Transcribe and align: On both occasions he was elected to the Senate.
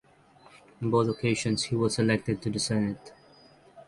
On 0.81 0.89
both 0.89 1.09
occasions 1.09 1.65
he 1.65 1.75
was 1.75 1.99
elected 1.99 2.41
to 2.41 2.49
the 2.49 2.57
Senate. 2.57 3.13